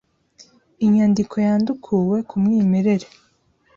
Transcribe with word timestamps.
Inyandiko 0.85 1.35
yandukuwe 1.45 2.17
ku 2.29 2.35
mwimerere 2.43 3.07